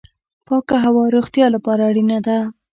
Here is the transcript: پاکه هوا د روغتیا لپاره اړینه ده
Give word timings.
پاکه 0.47 0.75
هوا 0.83 1.03
د 1.09 1.13
روغتیا 1.15 1.47
لپاره 1.55 1.81
اړینه 1.89 2.19
ده 2.27 2.37